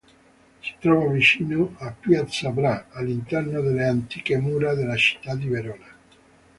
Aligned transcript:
Si 0.63 0.73
trova 0.79 1.11
vicino 1.11 1.75
a 1.77 1.91
Piazza 1.93 2.49
Bra, 2.49 2.87
all'interno 2.89 3.61
delle 3.61 3.83
antiche 3.83 4.35
mura 4.39 4.73
della 4.73 4.95
città 4.95 5.35
di 5.35 5.47
Verona. 5.47 5.87